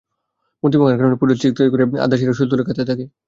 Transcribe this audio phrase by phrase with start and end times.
[0.63, 3.05] মূর্তি ভাঙ্গার কারণে পুরোহিত চিৎকার করে আর দাসীরা সুর তুলে কাঁদতে থাকে।